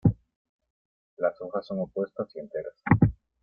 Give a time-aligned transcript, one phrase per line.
[1.17, 2.81] Las hojas son opuestas y enteras.